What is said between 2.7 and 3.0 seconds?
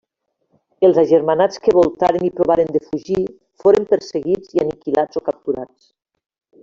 de